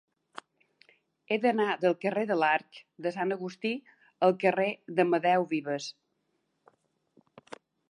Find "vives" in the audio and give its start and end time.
5.55-5.93